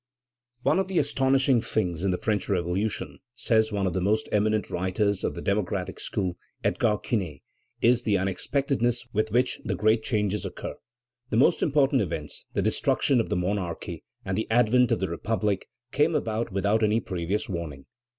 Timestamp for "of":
0.79-0.87, 3.85-3.93, 5.23-5.35, 13.19-13.29, 14.91-15.01